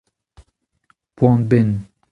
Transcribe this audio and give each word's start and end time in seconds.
poan-benn. 1.15 1.71